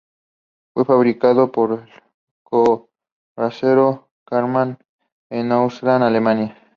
[0.73, 2.85] Fue fabricado por el
[3.35, 4.79] carrocero Karmann
[5.29, 6.57] en Osnabrück, Alemania.